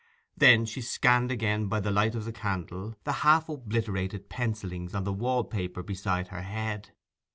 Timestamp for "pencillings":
4.31-4.95